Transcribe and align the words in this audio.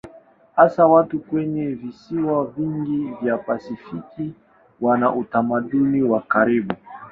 Hasa 0.55 0.87
watu 0.87 1.19
kwenye 1.19 1.67
visiwa 1.67 2.45
vingi 2.45 3.13
vya 3.21 3.37
Pasifiki 3.37 4.33
wana 4.81 5.11
utamaduni 5.15 6.03
wa 6.03 6.21
karibu. 6.21 6.75